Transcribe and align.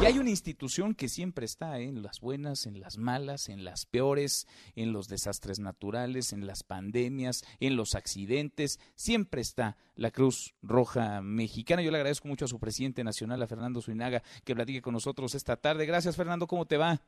Y 0.00 0.04
hay 0.04 0.18
una 0.18 0.30
institución 0.30 0.94
que 0.94 1.08
siempre 1.08 1.46
está 1.46 1.78
¿eh? 1.78 1.84
en 1.84 2.02
las 2.02 2.20
buenas, 2.20 2.66
en 2.66 2.80
las 2.80 2.98
malas, 2.98 3.48
en 3.48 3.64
las 3.64 3.86
peores, 3.86 4.48
en 4.74 4.92
los 4.92 5.06
desastres 5.06 5.60
naturales, 5.60 6.32
en 6.32 6.44
las 6.44 6.64
pandemias, 6.64 7.44
en 7.60 7.76
los 7.76 7.94
accidentes. 7.94 8.80
Siempre 8.96 9.40
está 9.40 9.76
la 9.94 10.10
Cruz 10.10 10.54
Roja 10.60 11.22
Mexicana. 11.22 11.82
Yo 11.82 11.92
le 11.92 11.98
agradezco 11.98 12.26
mucho 12.26 12.46
a 12.46 12.48
su 12.48 12.58
presidente 12.58 13.04
nacional, 13.04 13.40
a 13.42 13.46
Fernando 13.46 13.80
Suinaga, 13.80 14.24
que 14.44 14.56
platique 14.56 14.82
con 14.82 14.94
nosotros 14.94 15.36
esta 15.36 15.56
tarde. 15.56 15.86
Gracias, 15.86 16.16
Fernando. 16.16 16.48
¿Cómo 16.48 16.66
te 16.66 16.76
va? 16.76 17.00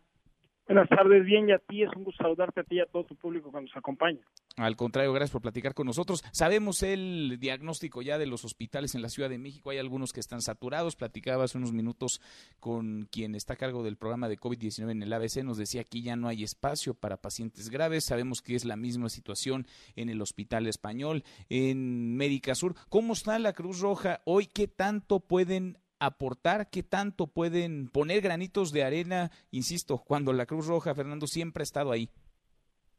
Buenas 0.67 0.89
tardes, 0.89 1.27
bien, 1.27 1.47
y 1.47 1.53
a 1.53 1.59
ti 1.59 1.83
es 1.83 1.91
un 1.95 2.05
gusto 2.05 2.23
saludarte 2.23 2.61
a 2.61 2.65
ti 2.65 2.77
y 2.77 2.81
a 2.81 2.87
todo 2.87 3.05
tu 3.05 3.15
público 3.17 3.53
que 3.53 3.61
nos 3.61 3.77
acompaña. 3.77 4.21
Al 4.57 4.77
contrario, 4.77 5.13
gracias 5.13 5.33
por 5.33 5.43
platicar 5.43 5.75
con 5.75 5.87
nosotros. 5.87 6.25
Sabemos 6.33 6.83
el 6.83 7.37
diagnóstico 7.39 8.01
ya 8.01 8.17
de 8.17 8.25
los 8.25 8.47
hospitales 8.47 8.95
en 8.95 9.03
la 9.03 9.11
Ciudad 9.11 9.29
de 9.29 9.37
México. 9.37 9.69
Hay 9.69 9.79
algunos 9.79 10.15
que 10.15 10.21
están 10.21 10.41
saturados. 10.41 10.97
Platicaba 10.97 11.45
hace 11.45 11.59
unos 11.59 11.73
minutos 11.73 12.23
con 12.61 13.07
quien 13.11 13.35
está 13.35 13.55
a 13.55 13.57
cargo 13.57 13.83
del 13.83 13.99
programa 13.99 14.31
de 14.31 14.39
COVID-19 14.39 14.91
en 14.93 15.03
el 15.03 15.13
ABC. 15.13 15.45
Nos 15.45 15.59
decía 15.59 15.85
que 15.85 16.01
ya 16.01 16.17
no 16.17 16.29
hay 16.29 16.43
espacio 16.45 16.95
para 16.95 17.19
pacientes 17.19 17.69
graves. 17.69 18.05
Sabemos 18.05 18.41
que 18.41 18.55
es 18.55 18.65
la 18.65 18.77
misma 18.77 19.11
situación 19.11 19.67
en 19.97 20.09
el 20.09 20.23
Hospital 20.23 20.67
Español, 20.67 21.25
en 21.51 22.17
Médica 22.17 22.55
Sur. 22.55 22.75
¿Cómo 22.89 23.13
está 23.13 23.39
la 23.39 23.53
Cruz 23.53 23.81
Roja 23.81 24.23
hoy? 24.25 24.47
¿Qué 24.47 24.67
tanto 24.67 25.21
pueden 25.21 25.77
aportar, 26.07 26.69
qué 26.71 26.83
tanto 26.83 27.27
pueden 27.27 27.89
poner 27.89 28.21
granitos 28.21 28.73
de 28.73 28.85
arena, 28.85 29.31
insisto, 29.51 29.99
cuando 29.99 30.33
la 30.33 30.47
Cruz 30.47 30.67
Roja, 30.67 30.95
Fernando, 30.95 31.27
siempre 31.27 31.63
ha 31.63 31.65
estado 31.65 31.93
ahí. 31.93 32.09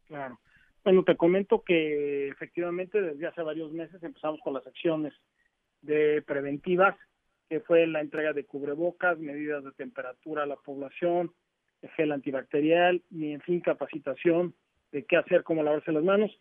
Claro. 0.08 0.40
Bueno, 0.84 1.04
te 1.04 1.18
comento 1.18 1.64
que 1.64 2.28
efectivamente 2.28 3.02
desde 3.02 3.28
hace 3.28 3.42
varios 3.42 3.72
meses 3.72 4.02
empezamos 4.04 4.40
con 4.44 4.54
las 4.54 4.66
acciones 4.68 5.14
de 5.82 6.22
preventivas, 6.22 6.96
que 7.50 7.60
fue 7.60 7.88
la 7.88 8.02
entrega 8.02 8.34
de 8.34 8.46
cubrebocas, 8.46 9.18
medidas 9.20 9.64
de 9.64 9.72
temperatura 9.72 10.44
a 10.44 10.48
la 10.48 10.56
población, 10.56 11.32
gel 11.96 12.12
antibacterial 12.12 13.04
y, 13.12 13.32
en 13.32 13.42
fin, 13.42 13.62
capacitación 13.62 14.54
de 14.92 15.06
qué 15.06 15.18
hacer, 15.18 15.44
cómo 15.44 15.64
lavarse 15.64 15.92
las 15.92 16.04
manos. 16.04 16.32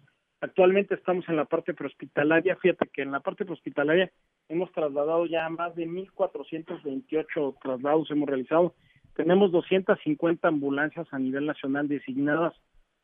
Actualmente 0.41 0.95
estamos 0.95 1.29
en 1.29 1.37
la 1.37 1.47
parte 1.47 1.75
prehospitalaria. 1.75 2.57
Fíjate 2.57 2.89
que 2.93 3.03
en 3.03 3.13
la 3.13 3.21
parte 3.21 3.45
prehospitalaria 3.45 4.11
hemos 4.49 4.71
trasladado 4.73 5.27
ya 5.27 5.49
más 5.49 5.75
de 5.75 5.87
1.428 5.87 7.57
traslados 7.63 8.11
hemos 8.11 8.29
realizado. 8.29 8.75
Tenemos 9.15 9.53
250 9.53 10.47
ambulancias 10.47 11.07
a 11.13 11.19
nivel 11.19 11.47
nacional 11.47 11.89
designadas 11.89 12.53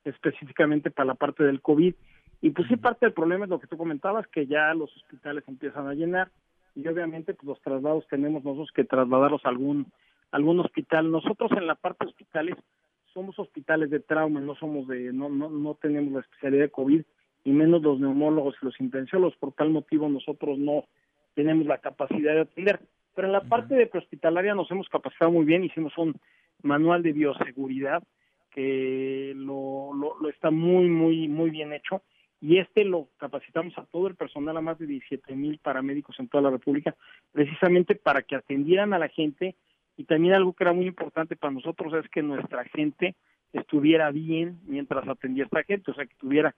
específicamente 0.05 0.91
para 0.91 1.07
la 1.07 1.15
parte 1.15 1.45
del 1.45 1.61
COVID. 1.61 1.95
Y 2.43 2.51
pues 2.51 2.69
sí, 2.69 2.77
parte 2.77 3.07
del 3.07 3.13
problema 3.13 3.45
es 3.45 3.51
lo 3.51 3.61
que 3.61 3.67
tú 3.67 3.77
comentabas, 3.77 4.27
que 4.29 4.47
ya 4.47 4.73
los 4.75 4.95
hospitales 4.97 5.45
empiezan 5.47 5.87
a 5.87 5.95
llenar 5.95 6.31
y 6.75 6.87
obviamente 6.87 7.35
pues 7.35 7.47
los 7.47 7.61
traslados 7.63 8.07
tenemos 8.09 8.45
nosotros 8.45 8.71
que 8.75 8.85
trasladarlos 8.85 9.45
a 9.45 9.49
algún, 9.49 9.93
algún 10.31 10.61
hospital. 10.61 11.11
Nosotros 11.11 11.51
en 11.53 11.67
la 11.67 11.75
parte 11.75 12.07
hospitales 12.07 12.57
somos 13.13 13.39
hospitales 13.39 13.91
de 13.91 14.01
trauma, 14.01 14.41
no 14.41 14.55
somos 14.57 14.87
de, 14.89 15.13
no, 15.13 15.29
no, 15.29 15.51
no 15.51 15.75
tenemos 15.75 16.13
la 16.13 16.21
especialidad 16.21 16.65
de 16.65 16.71
COVID 16.71 17.03
y 17.45 17.53
menos 17.53 17.83
los 17.83 18.01
neumólogos 18.01 18.57
y 18.61 18.65
los 18.65 18.81
intensiólogos. 18.81 19.37
Por 19.37 19.53
tal 19.53 19.71
motivo 19.71 20.09
nosotros 20.09 20.59
no 20.59 20.85
tenemos 21.35 21.67
la 21.67 21.79
capacidad 21.79 22.35
de 22.35 22.41
atender. 22.43 22.81
Pero 23.15 23.27
en 23.27 23.33
la 23.33 23.43
parte 23.43 23.75
de 23.75 23.87
prehospitalaria 23.87 24.55
nos 24.55 24.71
hemos 24.71 24.89
capacitado 24.89 25.31
muy 25.31 25.45
bien, 25.45 25.65
hicimos 25.65 25.97
un 25.99 26.15
manual 26.63 27.03
de 27.03 27.13
bioseguridad 27.13 28.03
que 28.51 29.33
lo, 29.37 29.93
lo, 29.95 30.29
está 30.29 30.51
muy, 30.51 30.89
muy, 30.89 31.29
muy 31.29 31.51
bien 31.51 31.73
hecho 31.73 32.03
y 32.41 32.59
este 32.59 32.85
lo 32.85 33.09
capacitamos 33.19 33.77
a 33.79 33.85
todo 33.85 34.07
el 34.09 34.17
personal, 34.17 34.57
a 34.57 34.61
más 34.61 34.79
de 34.79 34.87
17 34.87 35.37
mil 35.37 35.59
paramédicos 35.59 36.19
en 36.19 36.29
toda 36.29 36.43
la 36.43 36.51
República, 36.51 36.97
precisamente 37.33 37.95
para 37.95 38.23
que 38.23 38.37
atendieran 38.37 38.93
a 38.93 38.99
la 38.99 39.09
gente 39.09 39.57
y 39.97 40.05
también 40.05 40.35
algo 40.35 40.55
que 40.55 40.65
era 40.65 40.73
muy 40.73 40.87
importante 40.87 41.37
para 41.37 41.53
nosotros 41.53 41.93
es 41.95 42.11
que 42.11 42.23
nuestra 42.23 42.65
gente 42.65 43.15
estuviera 43.53 44.11
bien 44.11 44.59
mientras 44.67 45.07
atendía 45.07 45.45
a 45.45 45.47
esta 45.47 45.65
gente, 45.65 45.91
o 45.91 45.95
sea, 45.95 46.07
que 46.07 46.15
tuviera 46.15 46.55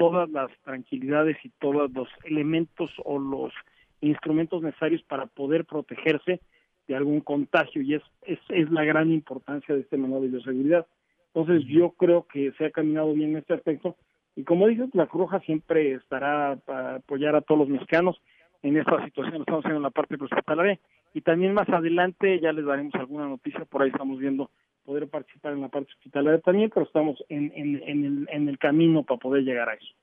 todas 0.00 0.30
las 0.30 0.50
tranquilidades 0.64 1.36
y 1.44 1.50
todos 1.60 1.92
los 1.92 2.08
elementos 2.24 2.90
o 3.04 3.18
los 3.18 3.52
instrumentos 4.00 4.62
necesarios 4.62 5.02
para 5.02 5.26
poder 5.26 5.66
protegerse 5.66 6.40
de 6.88 6.96
algún 6.96 7.20
contagio 7.20 7.82
y 7.82 7.96
es, 7.96 8.02
es, 8.22 8.38
es 8.48 8.70
la 8.70 8.82
gran 8.84 9.12
importancia 9.12 9.74
de 9.74 9.82
este 9.82 9.98
manual 9.98 10.22
de 10.22 10.28
bioseguridad. 10.28 10.86
Entonces 11.34 11.68
yo 11.68 11.90
creo 11.90 12.26
que 12.26 12.50
se 12.52 12.64
ha 12.64 12.70
caminado 12.70 13.12
bien 13.12 13.32
en 13.32 13.36
este 13.36 13.52
aspecto 13.52 13.94
y 14.34 14.44
como 14.44 14.68
dices, 14.68 14.88
la 14.94 15.06
Cruz 15.06 15.24
Roja 15.24 15.40
siempre 15.40 15.92
estará 15.92 16.56
para 16.64 16.94
apoyar 16.94 17.36
a 17.36 17.42
todos 17.42 17.58
los 17.58 17.68
mexicanos 17.68 18.22
en 18.62 18.78
esta 18.78 19.04
situación, 19.04 19.42
estamos 19.42 19.60
haciendo 19.60 19.80
en 19.80 19.82
la 19.82 19.90
parte 19.90 20.14
hospitalaria 20.18 20.80
y 21.12 21.20
también 21.20 21.52
más 21.52 21.68
adelante 21.68 22.40
ya 22.40 22.52
les 22.52 22.64
daremos 22.64 22.94
alguna 22.94 23.28
noticia, 23.28 23.66
por 23.66 23.82
ahí 23.82 23.90
estamos 23.90 24.18
viendo 24.18 24.50
poder 24.90 25.08
participar 25.08 25.52
en 25.52 25.60
la 25.60 25.68
parte 25.68 25.92
hospitalaria 25.92 26.40
también, 26.40 26.68
pero 26.74 26.84
estamos 26.84 27.24
en, 27.28 27.52
en, 27.54 27.80
en, 27.84 28.04
el, 28.04 28.28
en 28.28 28.48
el 28.48 28.58
camino 28.58 29.04
para 29.04 29.20
poder 29.20 29.44
llegar 29.44 29.68
a 29.68 29.74
eso. 29.74 29.94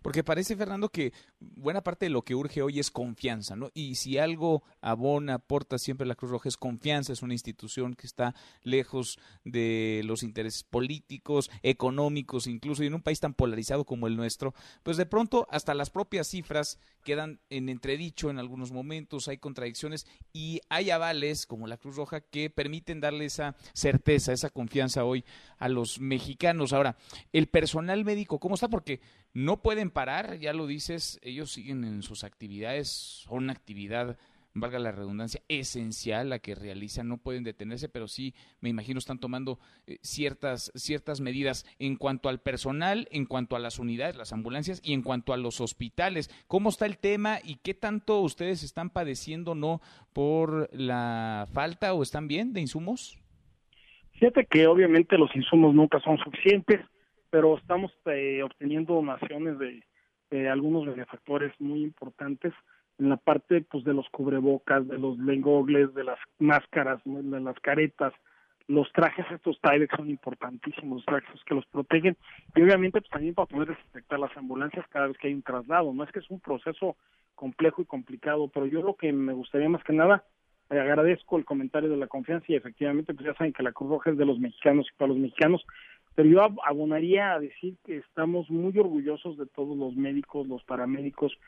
Porque 0.00 0.24
parece, 0.24 0.56
Fernando, 0.56 0.88
que 0.88 1.12
buena 1.38 1.82
parte 1.82 2.06
de 2.06 2.10
lo 2.10 2.22
que 2.22 2.34
urge 2.34 2.62
hoy 2.62 2.80
es 2.80 2.90
confianza, 2.90 3.56
¿no? 3.56 3.70
Y 3.74 3.96
si 3.96 4.18
algo 4.18 4.62
abona, 4.80 5.34
aporta 5.34 5.78
siempre 5.78 6.06
la 6.06 6.14
Cruz 6.14 6.30
Roja 6.30 6.48
es 6.48 6.56
confianza, 6.56 7.12
es 7.12 7.22
una 7.22 7.34
institución 7.34 7.94
que 7.94 8.06
está 8.06 8.34
lejos 8.62 9.18
de 9.44 10.02
los 10.04 10.22
intereses 10.22 10.64
políticos, 10.64 11.50
económicos, 11.62 12.46
incluso, 12.46 12.82
y 12.82 12.86
en 12.86 12.94
un 12.94 13.02
país 13.02 13.20
tan 13.20 13.34
polarizado 13.34 13.84
como 13.84 14.06
el 14.06 14.16
nuestro, 14.16 14.54
pues 14.82 14.96
de 14.96 15.06
pronto 15.06 15.46
hasta 15.50 15.74
las 15.74 15.90
propias 15.90 16.28
cifras 16.28 16.78
quedan 17.04 17.40
en 17.50 17.68
entredicho 17.68 18.30
en 18.30 18.38
algunos 18.38 18.72
momentos, 18.72 19.28
hay 19.28 19.38
contradicciones 19.38 20.06
y 20.32 20.60
hay 20.68 20.90
avales 20.90 21.46
como 21.46 21.66
la 21.66 21.76
Cruz 21.76 21.96
Roja 21.96 22.20
que 22.20 22.50
permiten 22.50 23.00
darle 23.00 23.24
esa 23.24 23.56
certeza, 23.72 24.32
esa 24.32 24.50
confianza 24.50 25.04
hoy 25.04 25.24
a 25.58 25.68
los 25.68 26.00
mexicanos. 26.00 26.72
Ahora, 26.72 26.96
el 27.32 27.48
personal 27.48 28.04
médico, 28.04 28.38
¿cómo 28.38 28.54
está? 28.54 28.68
Porque 28.68 29.00
no 29.34 29.62
pueden 29.62 29.90
parar, 29.90 30.38
ya 30.38 30.52
lo 30.52 30.66
dices, 30.66 31.18
ellos 31.22 31.50
siguen 31.50 31.84
en 31.84 32.02
sus 32.02 32.24
actividades, 32.24 32.88
son 32.88 33.44
una 33.44 33.52
actividad, 33.52 34.18
valga 34.54 34.78
la 34.78 34.92
redundancia, 34.92 35.40
esencial 35.48 36.28
la 36.28 36.38
que 36.38 36.54
realizan, 36.54 37.08
no 37.08 37.16
pueden 37.16 37.42
detenerse, 37.42 37.88
pero 37.88 38.08
sí, 38.08 38.34
me 38.60 38.68
imagino, 38.68 38.98
están 38.98 39.18
tomando 39.18 39.58
eh, 39.86 39.98
ciertas, 40.02 40.70
ciertas 40.74 41.20
medidas 41.20 41.64
en 41.78 41.96
cuanto 41.96 42.28
al 42.28 42.40
personal, 42.40 43.08
en 43.10 43.24
cuanto 43.24 43.56
a 43.56 43.58
las 43.58 43.78
unidades, 43.78 44.16
las 44.16 44.32
ambulancias 44.32 44.80
y 44.84 44.92
en 44.92 45.02
cuanto 45.02 45.32
a 45.32 45.38
los 45.38 45.60
hospitales. 45.60 46.28
¿Cómo 46.46 46.68
está 46.68 46.86
el 46.86 46.98
tema 46.98 47.38
y 47.42 47.56
qué 47.56 47.74
tanto 47.74 48.20
ustedes 48.20 48.62
están 48.62 48.90
padeciendo, 48.90 49.54
no, 49.54 49.80
por 50.12 50.68
la 50.72 51.48
falta 51.52 51.94
o 51.94 52.02
están 52.02 52.28
bien 52.28 52.52
de 52.52 52.60
insumos? 52.60 53.18
Fíjate 54.12 54.46
que 54.46 54.66
obviamente 54.66 55.16
los 55.16 55.34
insumos 55.34 55.74
nunca 55.74 55.98
son 56.00 56.18
suficientes 56.18 56.80
pero 57.32 57.56
estamos 57.56 57.90
eh, 58.04 58.42
obteniendo 58.42 58.92
donaciones 58.92 59.58
de, 59.58 59.82
algunos 60.50 60.86
benefactores 60.86 61.52
muy 61.58 61.82
importantes 61.82 62.54
en 62.98 63.08
la 63.10 63.16
parte 63.16 63.62
pues 63.62 63.84
de 63.84 63.92
los 63.92 64.08
cubrebocas, 64.10 64.86
de 64.86 64.98
los 64.98 65.18
lengogles, 65.18 65.92
de 65.94 66.04
las 66.04 66.18
máscaras, 66.38 67.00
de 67.04 67.40
las 67.40 67.58
caretas, 67.60 68.14
los 68.66 68.90
trajes 68.92 69.26
estos 69.30 69.60
Tyvek 69.60 69.94
son 69.94 70.08
importantísimos, 70.08 70.98
los 70.98 71.04
trajes 71.04 71.40
que 71.44 71.54
los 71.54 71.66
protegen. 71.66 72.16
Y 72.54 72.62
obviamente 72.62 73.00
pues 73.00 73.10
también 73.10 73.34
para 73.34 73.46
poder 73.46 73.68
desinfectar 73.68 74.18
las 74.18 74.34
ambulancias 74.36 74.86
cada 74.88 75.08
vez 75.08 75.18
que 75.18 75.28
hay 75.28 75.34
un 75.34 75.42
traslado, 75.42 75.92
no 75.92 76.04
es 76.04 76.12
que 76.12 76.20
es 76.20 76.30
un 76.30 76.40
proceso 76.40 76.96
complejo 77.34 77.82
y 77.82 77.86
complicado, 77.86 78.48
pero 78.48 78.66
yo 78.66 78.82
lo 78.82 78.94
que 78.94 79.12
me 79.12 79.32
gustaría 79.32 79.68
más 79.68 79.84
que 79.84 79.94
nada 79.94 80.24
eh, 80.70 80.80
agradezco 80.80 81.36
el 81.36 81.44
comentario 81.44 81.90
de 81.90 81.96
la 81.96 82.06
confianza 82.06 82.46
y 82.48 82.56
efectivamente 82.56 83.12
pues 83.12 83.26
ya 83.26 83.34
saben 83.34 83.52
que 83.52 83.62
la 83.62 83.72
Cruz 83.72 83.90
Roja 83.90 84.10
es 84.10 84.16
de 84.16 84.26
los 84.26 84.38
mexicanos 84.38 84.86
y 84.88 84.96
para 84.96 85.08
los 85.08 85.18
mexicanos 85.18 85.62
pero 86.14 86.28
yo 86.28 86.40
abonaría 86.64 87.32
a 87.32 87.40
decir 87.40 87.76
que 87.84 87.98
estamos 87.98 88.50
muy 88.50 88.76
orgullosos 88.78 89.38
de 89.38 89.46
todos 89.46 89.76
los 89.76 89.94
médicos, 89.96 90.46
los 90.46 90.62
paramédicos, 90.64 91.38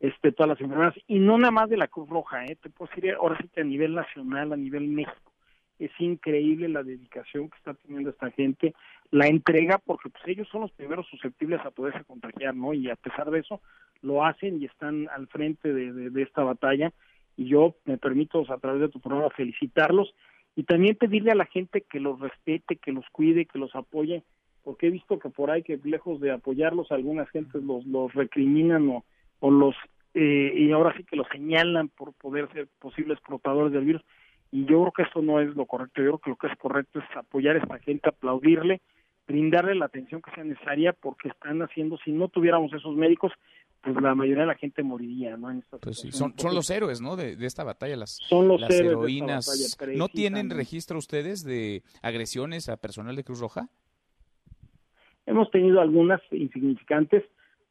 este, 0.00 0.32
todas 0.32 0.50
las 0.50 0.60
enfermeras, 0.60 0.94
y 1.06 1.18
no 1.18 1.38
nada 1.38 1.50
más 1.50 1.68
de 1.70 1.76
la 1.76 1.88
Cruz 1.88 2.08
Roja, 2.08 2.44
¿eh? 2.46 2.56
te 2.60 2.70
puedo 2.70 2.90
decir 2.94 3.12
ahora 3.14 3.38
sí 3.40 3.48
que 3.48 3.60
a 3.60 3.64
nivel 3.64 3.94
nacional, 3.94 4.52
a 4.52 4.56
nivel 4.56 4.88
México, 4.88 5.32
es 5.78 5.90
increíble 5.98 6.68
la 6.68 6.82
dedicación 6.82 7.48
que 7.48 7.56
está 7.56 7.74
teniendo 7.74 8.10
esta 8.10 8.30
gente, 8.30 8.74
la 9.10 9.26
entrega, 9.26 9.78
porque 9.78 10.10
pues 10.10 10.22
ellos 10.26 10.48
son 10.48 10.62
los 10.62 10.72
primeros 10.72 11.06
susceptibles 11.08 11.60
a 11.64 11.70
poderse 11.70 12.04
contagiar, 12.04 12.54
¿no? 12.54 12.74
Y 12.74 12.90
a 12.90 12.96
pesar 12.96 13.30
de 13.30 13.40
eso, 13.40 13.60
lo 14.02 14.24
hacen 14.24 14.60
y 14.60 14.66
están 14.66 15.08
al 15.08 15.26
frente 15.28 15.72
de, 15.72 16.10
de 16.10 16.22
esta 16.22 16.44
batalla, 16.44 16.92
y 17.36 17.46
yo 17.46 17.74
me 17.86 17.96
permito 17.96 18.44
a 18.52 18.58
través 18.58 18.82
de 18.82 18.88
tu 18.88 19.00
programa 19.00 19.30
felicitarlos 19.30 20.14
y 20.56 20.64
también 20.64 20.96
pedirle 20.96 21.30
a 21.30 21.36
la 21.36 21.46
gente 21.46 21.82
que 21.82 22.00
los 22.00 22.20
respete, 22.20 22.76
que 22.76 22.92
los 22.92 23.04
cuide, 23.12 23.46
que 23.46 23.58
los 23.58 23.74
apoye, 23.74 24.24
porque 24.62 24.88
he 24.88 24.90
visto 24.90 25.18
que 25.18 25.30
por 25.30 25.50
ahí 25.50 25.62
que 25.62 25.78
lejos 25.82 26.20
de 26.20 26.30
apoyarlos 26.32 26.92
algunas 26.92 27.28
gentes 27.30 27.62
los, 27.62 27.86
los 27.86 28.12
recriminan 28.14 28.88
o, 28.88 29.04
o 29.40 29.50
los 29.50 29.74
eh, 30.14 30.52
y 30.56 30.72
ahora 30.72 30.94
sí 30.96 31.04
que 31.04 31.16
los 31.16 31.26
señalan 31.28 31.88
por 31.88 32.12
poder 32.14 32.50
ser 32.52 32.68
posibles 32.78 33.20
portadores 33.20 33.72
del 33.72 33.84
virus. 33.84 34.02
Y 34.50 34.64
yo 34.64 34.80
creo 34.80 34.92
que 34.92 35.02
esto 35.04 35.22
no 35.22 35.40
es 35.40 35.54
lo 35.54 35.66
correcto, 35.66 36.02
yo 36.02 36.18
creo 36.18 36.18
que 36.18 36.30
lo 36.30 36.36
que 36.36 36.46
es 36.48 36.58
correcto 36.58 36.98
es 36.98 37.16
apoyar 37.16 37.56
a 37.56 37.60
esta 37.60 37.78
gente, 37.78 38.08
aplaudirle, 38.08 38.80
brindarle 39.30 39.74
la 39.76 39.86
atención 39.86 40.20
que 40.20 40.32
sea 40.32 40.44
necesaria 40.44 40.92
porque 40.92 41.28
están 41.28 41.62
haciendo, 41.62 41.98
si 42.04 42.10
no 42.10 42.28
tuviéramos 42.28 42.72
esos 42.72 42.96
médicos, 42.96 43.32
pues 43.80 43.94
la 44.02 44.14
mayoría 44.14 44.42
de 44.42 44.48
la 44.48 44.56
gente 44.56 44.82
moriría, 44.82 45.36
¿no? 45.36 45.48
pues 45.80 46.00
sí, 46.00 46.12
son, 46.12 46.34
son 46.36 46.54
los 46.54 46.68
héroes, 46.68 47.00
¿no? 47.00 47.16
De, 47.16 47.36
esta 47.46 47.64
batalla, 47.64 47.96
las, 47.96 48.16
son 48.28 48.48
los 48.48 48.60
las 48.60 48.70
heroínas. 48.70 49.78
¿No 49.94 50.08
tienen 50.08 50.50
registro 50.50 50.98
ustedes 50.98 51.44
de 51.44 51.82
agresiones 52.02 52.68
a 52.68 52.76
personal 52.76 53.16
de 53.16 53.24
Cruz 53.24 53.40
Roja? 53.40 53.68
Hemos 55.26 55.50
tenido 55.50 55.80
algunas 55.80 56.20
insignificantes, 56.32 57.22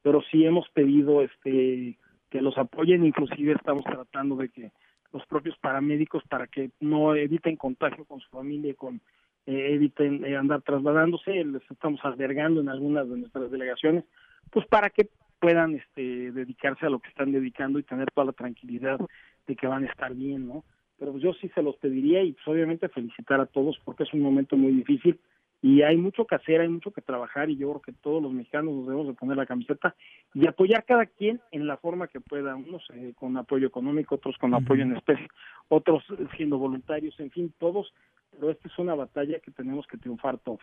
pero 0.01 0.21
sí 0.31 0.45
hemos 0.45 0.67
pedido 0.69 1.21
este 1.21 1.97
que 2.29 2.41
los 2.41 2.57
apoyen, 2.57 3.05
inclusive 3.05 3.53
estamos 3.53 3.83
tratando 3.83 4.35
de 4.35 4.49
que 4.49 4.71
los 5.11 5.25
propios 5.25 5.57
paramédicos 5.57 6.23
para 6.29 6.47
que 6.47 6.69
no 6.79 7.15
eviten 7.15 7.55
contagio 7.55 8.05
con 8.05 8.19
su 8.19 8.29
familia 8.29 8.71
y 8.71 8.75
con 8.75 9.01
eh, 9.49 9.73
eviten 9.73 10.23
eh, 10.23 10.37
andar 10.37 10.61
trasladándose, 10.61 11.43
les 11.43 11.63
estamos 11.71 11.99
albergando 12.03 12.61
en 12.61 12.69
algunas 12.69 13.09
de 13.09 13.17
nuestras 13.17 13.49
delegaciones, 13.49 14.03
pues 14.51 14.67
para 14.67 14.91
que 14.91 15.09
puedan 15.39 15.73
este, 15.73 16.31
dedicarse 16.31 16.85
a 16.85 16.89
lo 16.89 16.99
que 16.99 17.09
están 17.09 17.31
dedicando 17.31 17.79
y 17.79 17.83
tener 17.83 18.11
toda 18.11 18.25
la 18.25 18.33
tranquilidad 18.33 18.99
de 19.47 19.55
que 19.55 19.65
van 19.65 19.85
a 19.85 19.87
estar 19.87 20.13
bien, 20.13 20.47
¿no? 20.47 20.63
Pero 20.99 21.17
yo 21.17 21.33
sí 21.33 21.49
se 21.55 21.63
los 21.63 21.77
pediría 21.77 22.21
y 22.21 22.33
pues 22.33 22.47
obviamente 22.47 22.89
felicitar 22.89 23.39
a 23.39 23.47
todos 23.47 23.79
porque 23.83 24.03
es 24.03 24.13
un 24.13 24.21
momento 24.21 24.55
muy 24.55 24.71
difícil 24.71 25.19
y 25.63 25.81
hay 25.81 25.97
mucho 25.97 26.25
que 26.25 26.35
hacer, 26.35 26.61
hay 26.61 26.69
mucho 26.69 26.91
que 26.91 27.01
trabajar 27.01 27.49
y 27.49 27.57
yo 27.57 27.69
creo 27.69 27.81
que 27.81 27.93
todos 27.93 28.21
los 28.21 28.31
mexicanos 28.31 28.75
nos 28.75 28.85
debemos 28.85 29.07
de 29.07 29.13
poner 29.13 29.35
la 29.35 29.47
camiseta 29.47 29.95
y 30.35 30.45
apoyar 30.45 30.85
cada 30.85 31.07
quien 31.07 31.41
en 31.51 31.65
la 31.65 31.77
forma 31.77 32.07
que 32.07 32.21
pueda, 32.21 32.55
unos 32.55 32.83
eh, 32.93 33.13
con 33.17 33.35
apoyo 33.35 33.65
económico, 33.65 34.15
otros 34.15 34.37
con 34.37 34.53
apoyo 34.53 34.83
en 34.83 34.95
especie, 34.95 35.27
otros 35.69 36.03
siendo 36.37 36.59
voluntarios, 36.59 37.19
en 37.19 37.31
fin, 37.31 37.51
todos, 37.57 37.91
pero 38.39 38.51
esta 38.51 38.67
es 38.67 38.79
una 38.79 38.95
batalla 38.95 39.39
que 39.39 39.51
tenemos 39.51 39.85
que 39.87 39.97
triunfar 39.97 40.37
todos. 40.39 40.59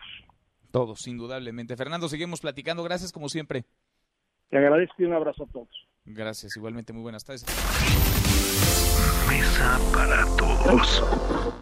Todos, 0.71 1.07
indudablemente. 1.07 1.77
Fernando, 1.77 2.09
seguimos 2.09 2.41
platicando, 2.41 2.83
gracias 2.83 3.11
como 3.11 3.29
siempre. 3.29 3.65
Te 4.49 4.57
agradezco 4.57 4.95
y 4.99 5.05
un 5.05 5.13
abrazo 5.13 5.43
a 5.43 5.47
todos. 5.47 5.87
Gracias, 6.05 6.55
igualmente 6.57 6.93
muy 6.93 7.03
buenas 7.03 7.23
tardes. 7.23 7.45
Mesa 9.29 9.79
para 9.93 10.25
todos. 10.37 11.53